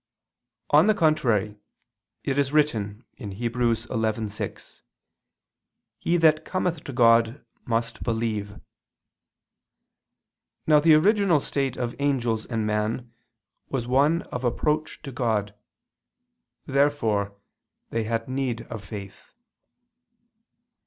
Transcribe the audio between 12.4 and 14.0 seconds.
and man was